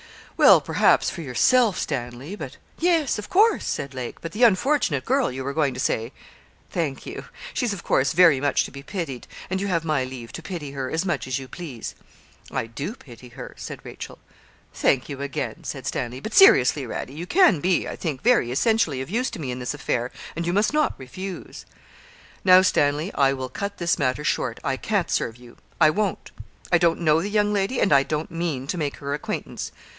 [0.35, 5.31] 'Well, perhaps, for yourself, Stanley; but' 'Yes, of course,' said Lake; 'but the unfortunate girl,
[5.31, 6.11] you were going to say
[6.71, 7.25] thank you.
[7.53, 10.71] She's, of course, very much to be pitied, and you have my leave to pity
[10.71, 11.93] her as much as you please.'
[12.49, 14.17] 'I do pity her,' said Rachel.
[14.73, 19.01] 'Thank you, again,' said Stanley; 'but seriously, Radie, you can be, I think, very essentially
[19.01, 21.67] of use to me in this affair, and you must not refuse.'
[22.43, 24.59] 'Now, Stanley, I will cut this matter short.
[24.63, 25.57] I can't serve you.
[25.79, 26.31] I won't.
[26.71, 29.71] I don't know the young lady, and I don't mean to make her acquaintance.'